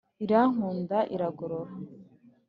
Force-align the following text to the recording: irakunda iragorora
irakunda 0.25 0.97
iragorora 1.15 1.73